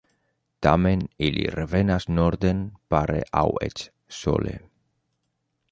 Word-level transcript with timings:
Tamen 0.65 1.01
ili 1.25 1.43
revenas 1.57 2.07
norden 2.19 2.63
pare 2.95 3.21
aŭ 3.45 3.49
eĉ 3.69 3.87
sole. 4.23 4.55